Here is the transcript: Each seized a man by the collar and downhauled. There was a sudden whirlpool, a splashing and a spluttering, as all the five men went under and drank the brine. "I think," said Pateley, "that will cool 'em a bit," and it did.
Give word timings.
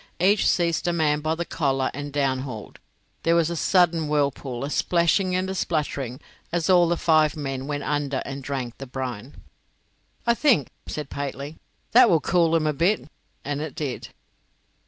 Each 0.19 0.47
seized 0.47 0.87
a 0.87 0.93
man 0.93 1.19
by 1.19 1.35
the 1.35 1.45
collar 1.45 1.91
and 1.93 2.11
downhauled. 2.11 2.79
There 3.21 3.35
was 3.35 3.51
a 3.51 3.55
sudden 3.55 4.07
whirlpool, 4.07 4.63
a 4.63 4.71
splashing 4.71 5.35
and 5.35 5.47
a 5.47 5.53
spluttering, 5.53 6.19
as 6.51 6.71
all 6.71 6.87
the 6.87 6.97
five 6.97 7.37
men 7.37 7.67
went 7.67 7.83
under 7.83 8.23
and 8.25 8.43
drank 8.43 8.79
the 8.79 8.87
brine. 8.87 9.43
"I 10.25 10.33
think," 10.33 10.69
said 10.87 11.11
Pateley, 11.11 11.59
"that 11.91 12.09
will 12.09 12.19
cool 12.19 12.55
'em 12.55 12.65
a 12.65 12.73
bit," 12.73 13.11
and 13.45 13.61
it 13.61 13.75
did. 13.75 14.07